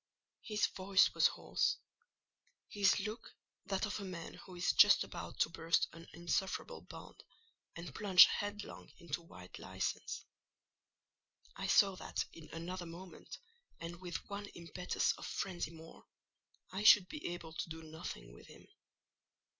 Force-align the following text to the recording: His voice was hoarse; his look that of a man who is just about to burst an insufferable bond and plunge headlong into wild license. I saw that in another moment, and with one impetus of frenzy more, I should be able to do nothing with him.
His 0.41 0.65
voice 0.65 1.13
was 1.13 1.27
hoarse; 1.27 1.77
his 2.69 2.99
look 3.01 3.35
that 3.67 3.85
of 3.85 3.99
a 3.99 4.03
man 4.03 4.33
who 4.33 4.55
is 4.55 4.71
just 4.73 5.03
about 5.03 5.37
to 5.41 5.49
burst 5.49 5.87
an 5.93 6.07
insufferable 6.15 6.81
bond 6.81 7.23
and 7.75 7.93
plunge 7.93 8.25
headlong 8.25 8.91
into 8.97 9.21
wild 9.21 9.59
license. 9.59 10.25
I 11.55 11.67
saw 11.67 11.95
that 11.97 12.25
in 12.33 12.49
another 12.51 12.87
moment, 12.87 13.37
and 13.79 14.01
with 14.01 14.27
one 14.27 14.47
impetus 14.55 15.11
of 15.19 15.27
frenzy 15.27 15.69
more, 15.69 16.07
I 16.71 16.81
should 16.83 17.07
be 17.07 17.27
able 17.31 17.53
to 17.53 17.69
do 17.69 17.83
nothing 17.83 18.33
with 18.33 18.47
him. 18.47 18.65